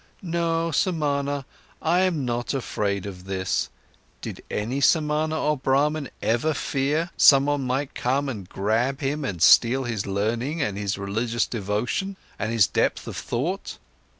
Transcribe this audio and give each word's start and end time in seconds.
"No, 0.23 0.71
Samana, 0.71 1.45
I 1.79 1.99
am 1.99 2.25
not 2.25 2.55
afraid 2.55 3.05
of 3.05 3.25
this. 3.25 3.69
Did 4.21 4.41
any 4.49 4.81
Samana 4.81 5.39
or 5.39 5.55
Brahman 5.57 6.09
ever 6.23 6.55
fear, 6.55 7.11
someone 7.17 7.65
might 7.65 7.93
come 7.93 8.27
and 8.27 8.49
grab 8.49 9.01
him 9.01 9.23
and 9.23 9.43
steal 9.43 9.83
his 9.83 10.07
learning, 10.07 10.59
and 10.59 10.75
his 10.75 10.97
religious 10.97 11.45
devotion, 11.45 12.17
and 12.39 12.51
his 12.51 12.65
depth 12.65 13.05
of 13.07 13.15
thought? 13.15 13.77